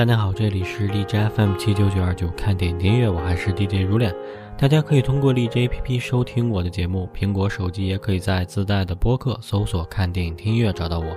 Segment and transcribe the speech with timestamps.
[0.00, 4.10] 大家好，这里是荔枝 FM 七九九二九，看电影音乐，我还是 DJ 如恋。
[4.56, 11.14] 大家可以通过荔枝 APP 收听我的节目，苹果手机也可以在自带的播客搜索“看电影听音乐”找到我。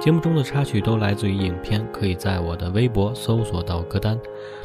[0.00, 4.18] 节目中的插曲都来自于影片，可以在我的微博搜索到歌单。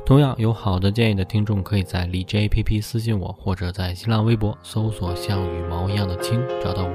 [0.05, 6.94] 同样有好的建议的听众，可以在荔枝 APP 私信我，或者在新浪微博搜索“像羽毛一样的青”找到我。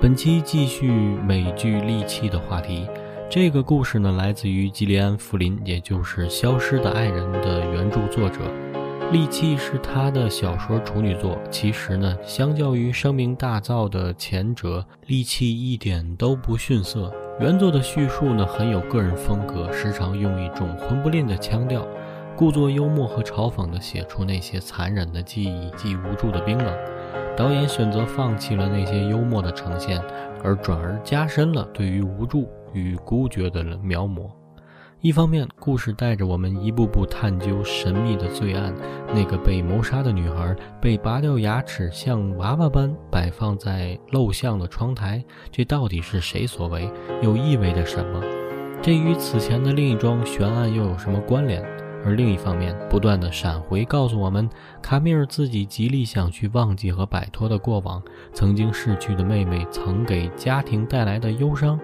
[0.00, 2.86] 本期继续美剧《利器》的话题。
[3.30, 8.40] 这个故事呢，来自于吉利安·弗林，也就是《消失的爱人》的原著作者。
[9.12, 11.38] 《利器》是他的小说处女作。
[11.48, 17.14] 其实呢，相较于声名大噪的前者，《利器》一点都不逊色。
[17.38, 21.86] 原作的叙述呢，很有个人风格，时常用一种混不吝的腔调，
[22.36, 26.76] 故作幽默和嘲讽地写出那些残忍的记忆及无助的冰冷。
[27.36, 30.02] 导演选择放弃了那些幽默的呈现，
[30.42, 32.50] 而转而加深了对于无助。
[32.72, 34.28] 与孤绝的描摹。
[35.02, 38.74] 一方面，故事带着我们一步步探究神秘的罪案：
[39.14, 46.92] 那个被谋杀的女孩被拔掉牙齿，像娃娃般摆放在陋巷的窗台，这到底是谁所为？
[47.22, 48.22] 又意味着什么？
[48.82, 51.64] 这与此前的另一桩悬案又有什么关联？
[52.02, 54.48] 而另一方面，不断的闪回告诉我们，
[54.80, 61.78] 卡米尔自己极力想去忘记和摆脱的过往，曾经逝去的妹妹曾给家庭带来的忧伤。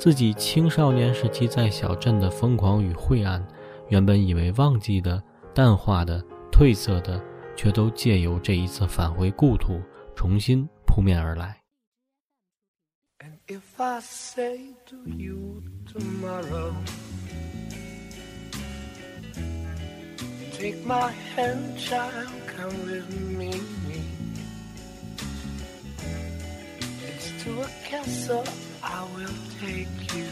[0.00, 3.46] 自己青少年时期在小镇的疯狂与晦暗，
[3.90, 5.22] 原本以为忘记的、
[5.54, 7.22] 淡化的、褪色的，
[7.54, 9.78] 却都借由这一次返回故土，
[10.16, 11.60] 重新扑面而来。
[13.18, 13.28] I
[29.14, 30.24] will take you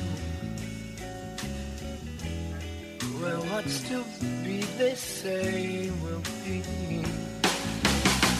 [3.20, 4.04] where what's to
[4.44, 6.62] be, they say will be.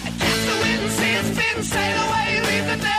[0.04, 2.97] I kiss the wind see its spin, sail away, leave the day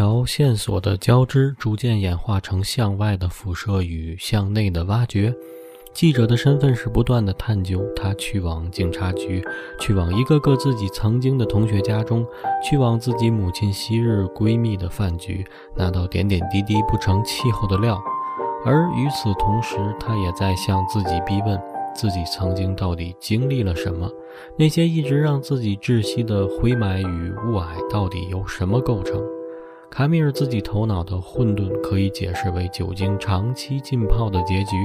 [0.00, 5.30] 条线索的交织，逐渐演化成向外的辐射与向内的挖掘。
[5.92, 9.44] 记者的身份是不断的探究，他去往警察局，
[9.78, 12.26] 去往一个个自己曾经的同学家中，
[12.64, 15.44] 去往自己母亲昔日闺蜜的饭局，
[15.76, 18.02] 拿到点点滴滴不成气候的料。
[18.64, 21.60] 而与此同时，他也在向自己逼问：
[21.94, 24.10] 自己曾经到底经历了什么？
[24.56, 29.22] 那些一直让自己窒息的灰霾与雾霭，到底由什么构成？
[29.90, 34.76] 卡米尔自己头脑的混沌，可以解释为酒精长期浸泡的结局，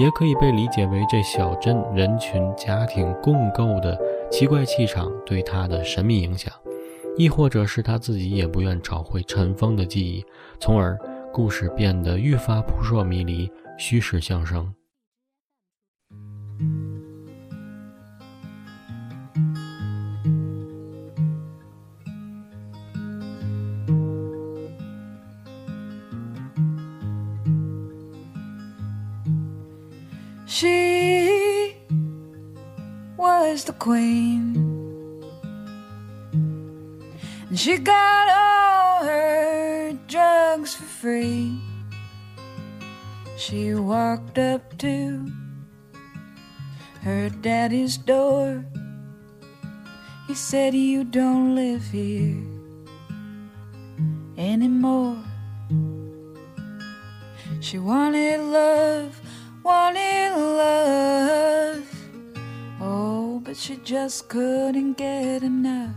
[0.00, 3.98] 也可以被理解为这小镇人群家庭共构的
[4.30, 6.52] 奇怪气场对他的神秘影响，
[7.16, 10.24] 亦或者是他自己也不愿找回尘封的记忆，
[10.58, 10.98] 从而
[11.32, 14.74] 故事变得愈发扑朔迷离，虚实相生。
[30.48, 31.76] She
[33.18, 34.56] was the queen,
[37.50, 41.60] and she got all her drugs for free.
[43.36, 45.30] She walked up to
[47.02, 48.64] her daddy's door.
[50.26, 52.42] He said, You don't live here
[54.38, 55.22] anymore.
[57.60, 59.17] She wanted love
[59.88, 61.88] wanted love.
[62.80, 65.94] Oh, but she just couldn't get enough.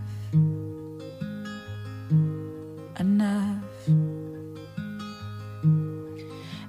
[3.00, 3.88] Enough.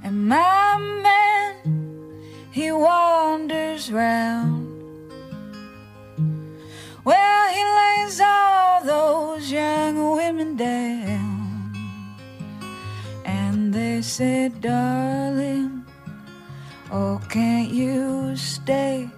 [0.04, 1.54] And my man,
[2.50, 4.68] he wanders round.
[7.04, 11.72] Well, he lays all those young women down.
[13.24, 15.11] And they said, darling.
[17.32, 19.08] Can't you stay?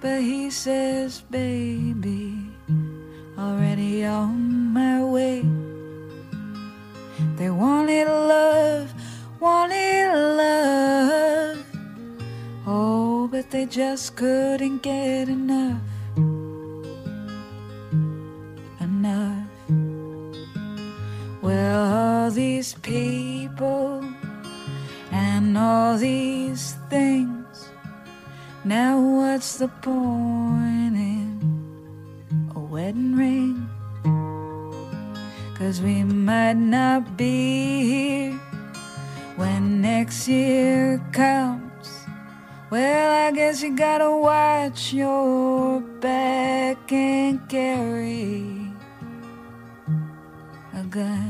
[0.00, 2.50] But he says, baby,
[3.38, 5.46] already on my way.
[7.36, 8.92] They wanted love,
[9.38, 11.64] wanted love.
[12.66, 15.80] Oh, but they just couldn't get enough.
[18.80, 19.46] Enough.
[21.40, 24.04] Well, all these people
[25.12, 27.70] and all these things.
[28.64, 33.68] Now, what's the point in a wedding ring?
[35.56, 38.40] Cause we might not be here
[39.36, 41.88] when next year comes.
[42.70, 48.72] Well, I guess you gotta watch your back and carry
[50.74, 51.29] a gun.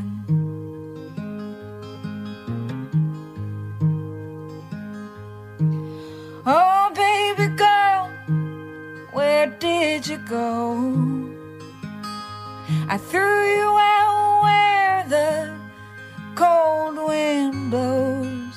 [10.01, 11.29] Did you go?
[12.89, 15.55] I threw you out where the
[16.35, 18.57] cold wind blows.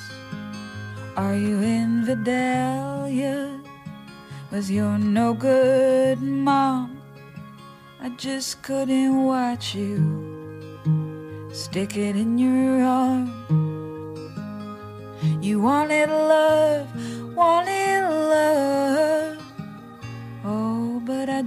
[1.18, 3.60] Are you in Vidalia?
[4.50, 7.02] Was your no good mom?
[8.00, 10.00] I just couldn't watch you
[11.52, 13.28] stick it in your arm.
[15.42, 16.88] You wanted love
[17.36, 17.73] wanted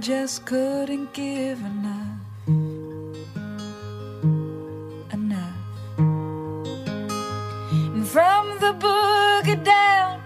[0.08, 2.18] just couldn't give enough.
[5.12, 5.58] Enough.
[7.92, 10.22] And from the boogie down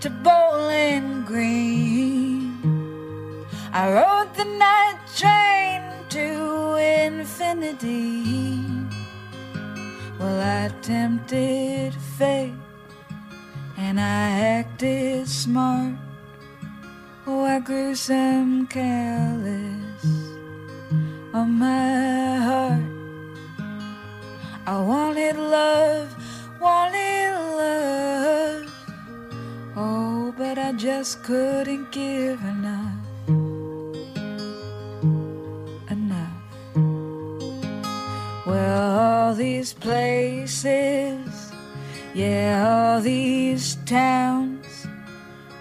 [0.00, 2.62] to Bowling Green,
[3.72, 8.22] I rode the night train to infinity.
[10.20, 12.54] Well, I tempted fate
[13.76, 16.03] and I acted smart.
[17.26, 20.04] Oh, I grew some callous
[21.32, 22.84] on my heart.
[24.66, 26.14] I wanted love,
[26.60, 28.72] wanted love.
[29.76, 33.04] Oh, but I just couldn't give enough.
[35.90, 36.42] Enough.
[38.46, 41.44] Well, all these places
[42.14, 44.43] yeah, all these towns.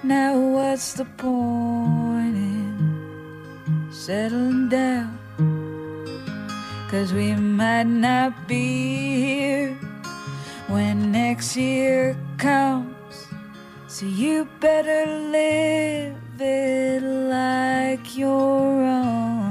[0.05, 5.17] Now, what's the point in settling down?
[6.91, 9.74] Cause we might not be here
[10.67, 13.27] when next year comes.
[13.88, 19.42] So you better live it like you're on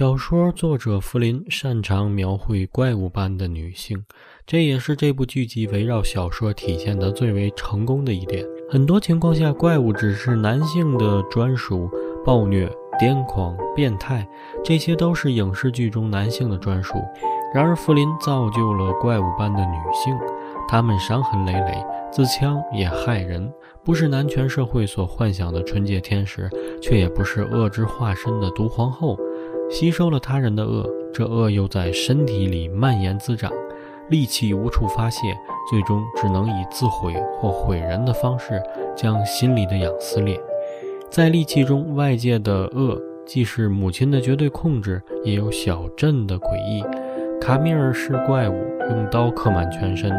[0.00, 4.02] 小说作者弗林擅长描绘怪物般的女性，
[4.46, 8.42] 这也是这部剧集围绕小说体现的最为成功的一点。
[8.70, 11.90] 很多情况下，怪物只是男性的专属，
[12.24, 12.66] 暴虐、
[12.98, 14.26] 癫狂、变态，
[14.64, 16.94] 这些都是影视剧中男性的专属。
[17.52, 20.16] 然而，弗林造就了怪物般的女性，
[20.66, 23.52] 她们伤痕累累，自枪也害人，
[23.84, 26.48] 不是男权社会所幻想的纯洁天使，
[26.80, 29.14] 却也不是恶之化身的毒皇后。
[29.70, 30.84] 吸收了他人的恶，
[31.14, 33.52] 这恶又在身体里蔓延滋长，
[34.10, 35.20] 戾气无处发泄，
[35.70, 38.60] 最终只能以自毁或毁人的方式
[38.96, 40.38] 将心里的痒撕裂。
[41.08, 46.84] 在戾气中，外界的恶既是母亲的绝对控制，也有小镇的诡异。
[47.40, 48.54] 卡米尔是怪物，
[48.90, 50.10] 用刀刻满全身；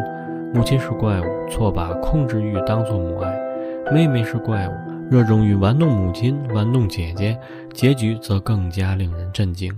[0.53, 3.31] 母亲是怪物，错把控制欲当作母爱；
[3.93, 4.90] 妹妹是怪物。
[5.11, 7.37] 热衷于玩弄母亲、玩弄姐姐，
[7.73, 9.77] 结局则更加令人震惊。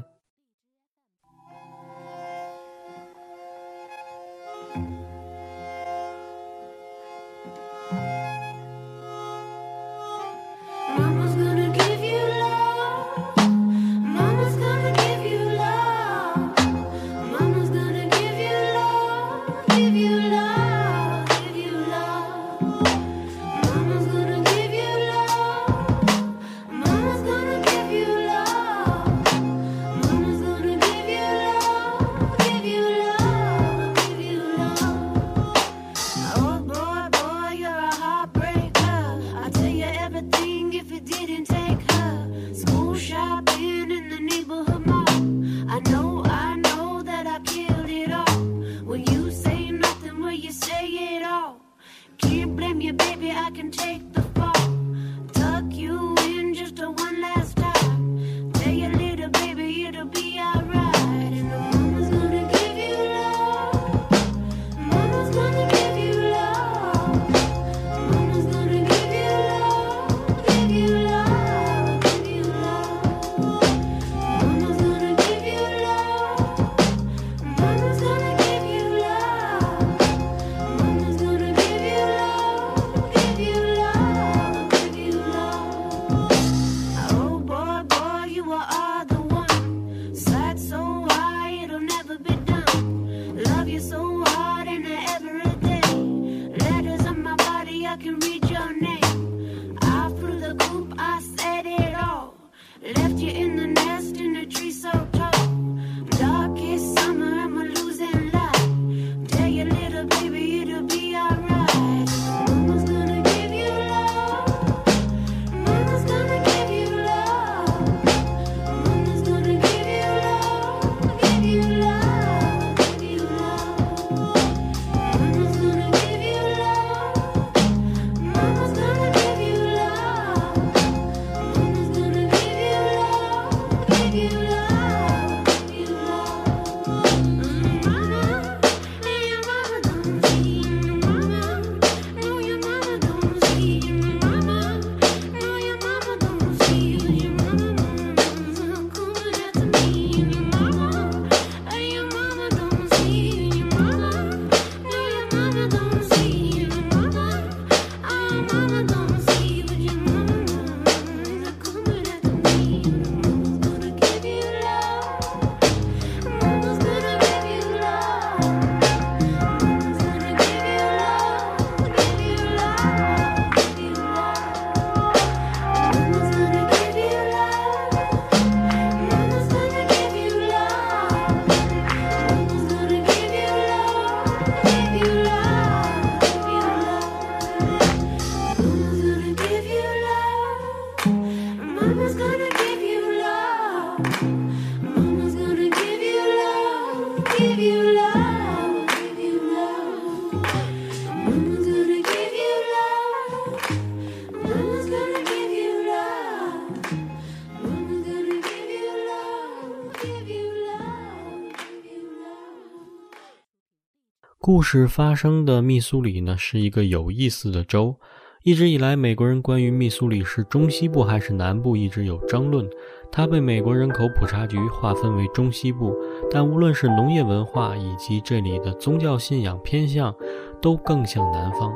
[214.53, 217.95] 故事发生的密苏里呢，是一个有意思的州。
[218.43, 222.69] 一直以来，美国人关于密苏里是中西部还是南部一直有争论。
[223.11, 225.97] 它被美国人口普查局划分为中西部，
[226.29, 230.13] 但无论是农业文化以及这里的宗教信仰偏向，
[230.61, 231.73] 都更像南方。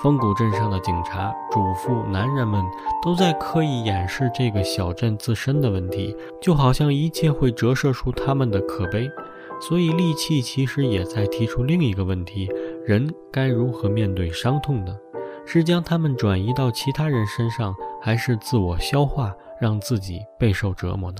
[0.00, 2.64] 风谷镇上的警察、主妇、男人们
[3.04, 9.10] 都在刻意掩饰这个小镇自身的问题，就好像一切会折射出他们的可悲。
[9.62, 12.50] 所以，戾气其实也在提出另一个问题：
[12.84, 14.94] 人该如何面对伤痛呢？
[15.46, 21.18] 是将他们转移到其他人身上，还是自我消化，让自己备受折磨呢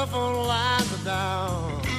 [0.00, 1.89] ？telephone lines are down.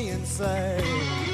[0.00, 1.29] Me insane.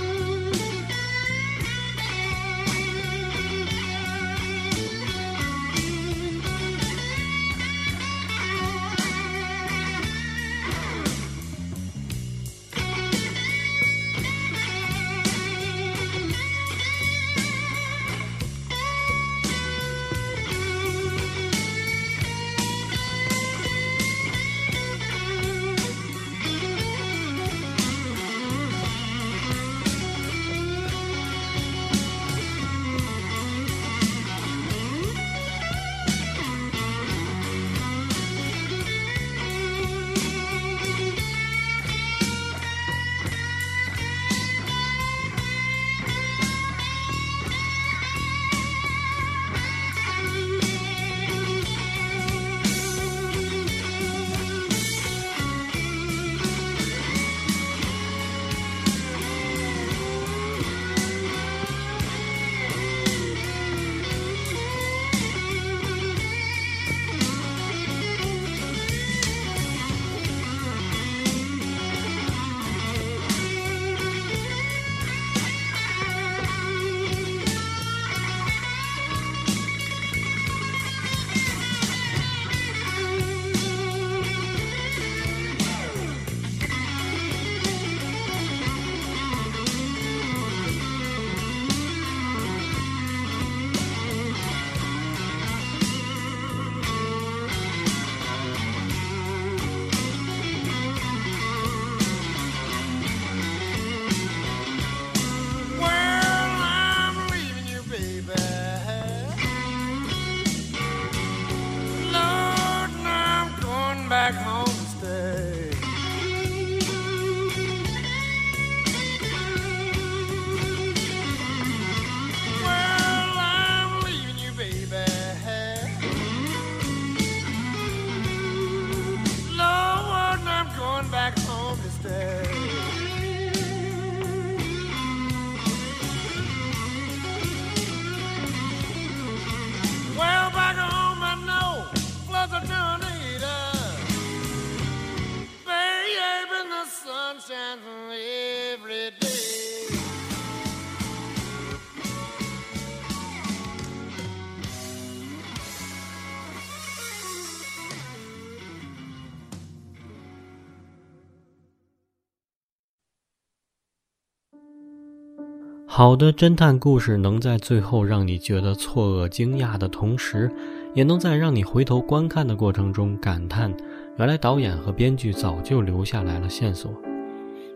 [165.97, 170.53] 好的侦探故事能在最后让你觉得错愕、惊讶的同时，
[170.93, 173.75] 也能在让你回头观看的过程中感叹：
[174.19, 176.93] 原来导演和编剧早就留下来了线索。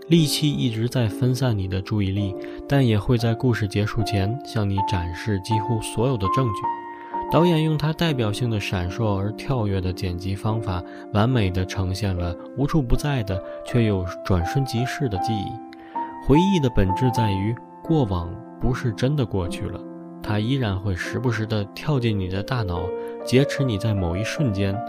[0.08, 2.36] 利器一直在分散你的注意力，
[2.68, 7.32] 但也会在故事结束前向你展示几乎所有的证据。
[7.32, 16.26] 导演用他代表性的闪烁而跳跃的剪辑方法，完美地呈现了无处不在的却又转瞬即逝的记忆。
[16.26, 17.56] 回忆的本质在于，
[17.90, 19.80] 过往不是真的过去了，
[20.22, 22.84] 它依然会时不时地跳进你的大脑，
[23.26, 24.80] 劫持你在某一瞬间。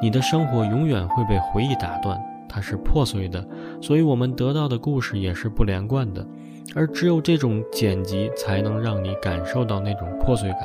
[0.00, 3.46] 你的生活永远会被回忆打断，它是破碎的，
[3.82, 6.26] 所以我们得到的故事也是不连贯的。
[6.74, 10.60] 而只有这种剪辑，才能让你感受到那种破碎感。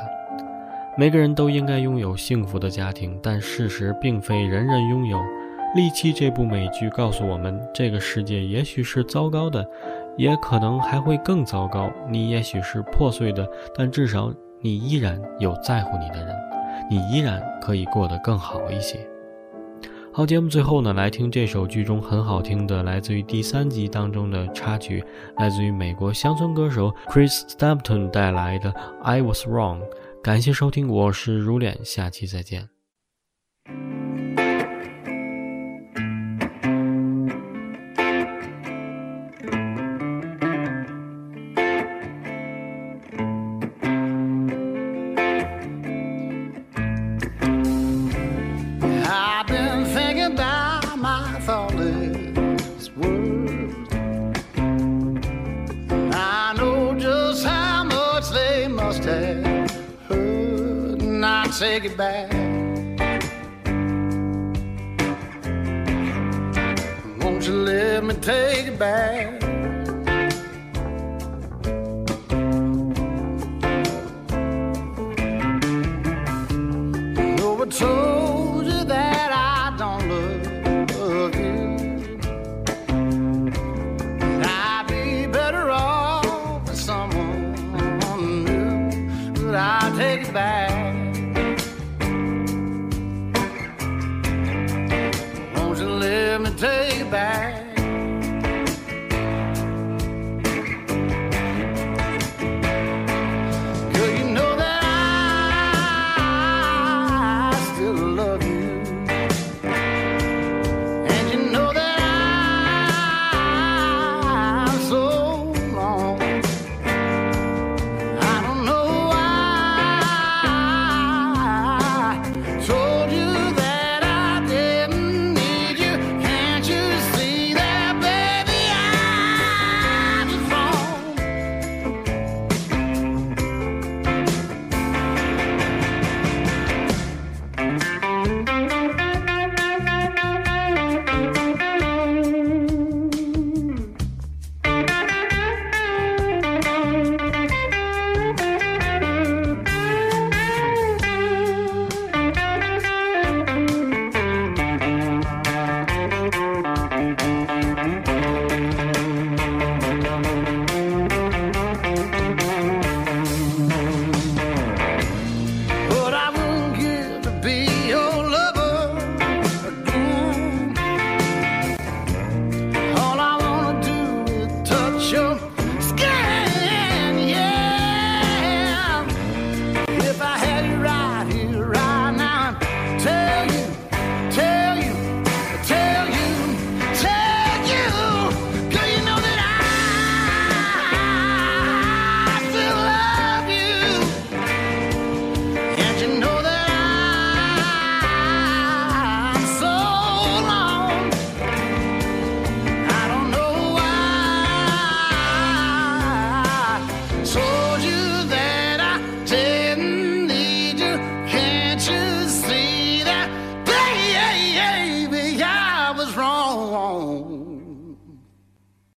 [0.96, 5.18] 每个人都应该拥有幸福的家庭，但事实并非人人拥有。
[5.74, 9.66] 《利器》这部美剧告诉我们，这个世界也许是糟糕的，
[10.16, 11.90] 也可能还会更糟糕。
[12.08, 16.36] 你也许是破碎的，但至少你依然有在乎你的人，
[16.90, 18.98] 你依然可以过得更好一些。
[20.14, 25.02] 好，节目最后呢，来听这首剧中很好听的，来自于第三集当中的插曲，
[25.38, 28.70] 来自于美国乡村歌手 Chris Stapleton 带来的
[29.02, 29.78] 《I Was Wrong》。
[30.22, 32.68] 感谢收听，我是如脸，下期再见。
[68.32, 69.71] Take it back?